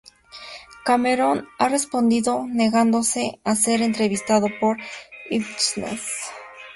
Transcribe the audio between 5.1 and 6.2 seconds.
Hitchens.